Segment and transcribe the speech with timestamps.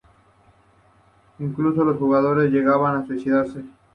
[1.37, 3.63] Incluso, los jugadores llegaban a suicidarse.